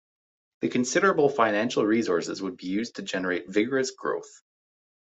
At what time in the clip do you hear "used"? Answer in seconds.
2.65-2.95